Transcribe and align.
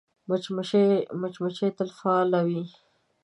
مچمچۍ 1.21 1.69
تل 1.77 1.89
فعاله 1.97 2.39
وي 2.47 2.61